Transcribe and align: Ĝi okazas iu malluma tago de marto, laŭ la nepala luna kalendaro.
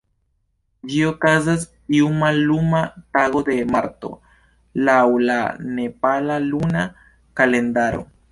Ĝi 0.91 1.01
okazas 1.07 1.65
iu 1.97 2.07
malluma 2.21 2.79
tago 3.17 3.43
de 3.51 3.57
marto, 3.75 4.11
laŭ 4.89 4.97
la 5.27 5.37
nepala 5.77 6.41
luna 6.49 6.89
kalendaro. 7.41 8.05